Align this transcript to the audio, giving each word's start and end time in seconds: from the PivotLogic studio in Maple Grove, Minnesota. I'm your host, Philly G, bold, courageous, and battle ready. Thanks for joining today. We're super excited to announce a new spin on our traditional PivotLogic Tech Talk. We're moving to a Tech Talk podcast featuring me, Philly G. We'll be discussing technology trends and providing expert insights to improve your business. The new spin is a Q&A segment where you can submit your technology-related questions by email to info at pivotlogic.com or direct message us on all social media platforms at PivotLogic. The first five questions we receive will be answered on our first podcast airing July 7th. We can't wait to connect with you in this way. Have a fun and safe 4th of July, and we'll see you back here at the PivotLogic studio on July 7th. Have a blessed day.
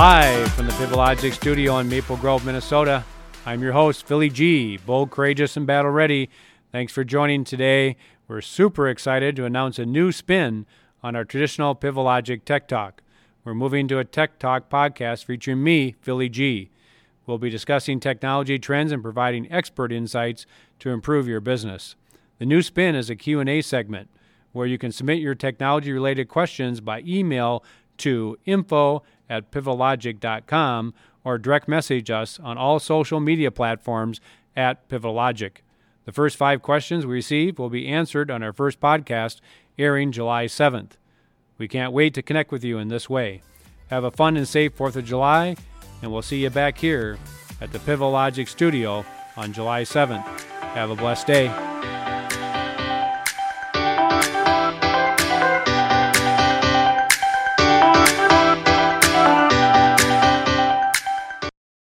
from 0.00 0.66
the 0.66 0.72
PivotLogic 0.72 1.34
studio 1.34 1.76
in 1.76 1.86
Maple 1.86 2.16
Grove, 2.16 2.46
Minnesota. 2.46 3.04
I'm 3.44 3.60
your 3.60 3.74
host, 3.74 4.06
Philly 4.06 4.30
G, 4.30 4.78
bold, 4.78 5.10
courageous, 5.10 5.58
and 5.58 5.66
battle 5.66 5.90
ready. 5.90 6.30
Thanks 6.72 6.90
for 6.90 7.04
joining 7.04 7.44
today. 7.44 7.96
We're 8.26 8.40
super 8.40 8.88
excited 8.88 9.36
to 9.36 9.44
announce 9.44 9.78
a 9.78 9.84
new 9.84 10.10
spin 10.10 10.64
on 11.02 11.14
our 11.14 11.26
traditional 11.26 11.76
PivotLogic 11.76 12.46
Tech 12.46 12.66
Talk. 12.66 13.02
We're 13.44 13.52
moving 13.52 13.88
to 13.88 13.98
a 13.98 14.04
Tech 14.06 14.38
Talk 14.38 14.70
podcast 14.70 15.26
featuring 15.26 15.62
me, 15.62 15.96
Philly 16.00 16.30
G. 16.30 16.70
We'll 17.26 17.36
be 17.36 17.50
discussing 17.50 18.00
technology 18.00 18.58
trends 18.58 18.92
and 18.92 19.02
providing 19.02 19.52
expert 19.52 19.92
insights 19.92 20.46
to 20.78 20.88
improve 20.88 21.28
your 21.28 21.40
business. 21.40 21.94
The 22.38 22.46
new 22.46 22.62
spin 22.62 22.94
is 22.94 23.10
a 23.10 23.16
Q&A 23.16 23.60
segment 23.60 24.08
where 24.52 24.66
you 24.66 24.78
can 24.78 24.92
submit 24.92 25.18
your 25.18 25.34
technology-related 25.34 26.26
questions 26.26 26.80
by 26.80 27.02
email 27.06 27.62
to 28.00 28.38
info 28.44 29.02
at 29.28 29.50
pivotlogic.com 29.50 30.94
or 31.24 31.38
direct 31.38 31.68
message 31.68 32.10
us 32.10 32.38
on 32.40 32.58
all 32.58 32.78
social 32.78 33.20
media 33.20 33.50
platforms 33.50 34.20
at 34.56 34.88
PivotLogic. 34.88 35.58
The 36.04 36.12
first 36.12 36.36
five 36.36 36.62
questions 36.62 37.06
we 37.06 37.14
receive 37.14 37.58
will 37.58 37.70
be 37.70 37.86
answered 37.86 38.30
on 38.30 38.42
our 38.42 38.52
first 38.52 38.80
podcast 38.80 39.40
airing 39.78 40.12
July 40.12 40.46
7th. 40.46 40.92
We 41.58 41.68
can't 41.68 41.92
wait 41.92 42.14
to 42.14 42.22
connect 42.22 42.50
with 42.50 42.64
you 42.64 42.78
in 42.78 42.88
this 42.88 43.08
way. 43.08 43.42
Have 43.88 44.04
a 44.04 44.10
fun 44.10 44.36
and 44.36 44.48
safe 44.48 44.76
4th 44.76 44.96
of 44.96 45.04
July, 45.04 45.56
and 46.02 46.10
we'll 46.10 46.22
see 46.22 46.42
you 46.42 46.50
back 46.50 46.78
here 46.78 47.18
at 47.60 47.72
the 47.72 47.78
PivotLogic 47.78 48.48
studio 48.48 49.04
on 49.36 49.52
July 49.52 49.82
7th. 49.82 50.24
Have 50.74 50.90
a 50.90 50.96
blessed 50.96 51.26
day. 51.26 51.69